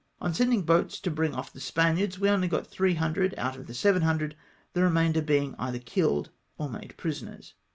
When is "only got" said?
2.27-2.65